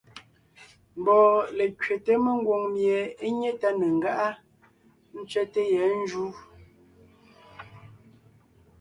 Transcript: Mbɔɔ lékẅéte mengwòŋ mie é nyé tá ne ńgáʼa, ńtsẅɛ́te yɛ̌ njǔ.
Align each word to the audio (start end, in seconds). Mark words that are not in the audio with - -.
Mbɔɔ 0.99 1.31
lékẅéte 1.57 2.13
mengwòŋ 2.23 2.63
mie 2.73 2.99
é 3.25 3.27
nyé 3.39 3.49
tá 3.61 3.69
ne 3.79 3.85
ńgáʼa, 3.97 4.29
ńtsẅɛ́te 5.19 5.61
yɛ̌ 5.73 5.87
njǔ. 6.01 6.23